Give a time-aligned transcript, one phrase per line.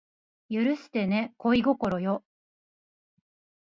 [0.49, 2.23] 許してね恋心よ